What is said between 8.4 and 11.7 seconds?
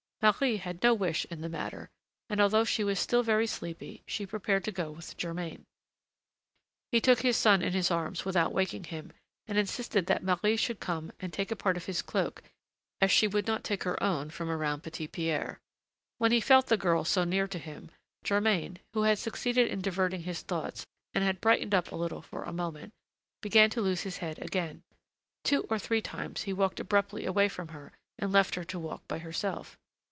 waking him, and insisted that Marie should come and take a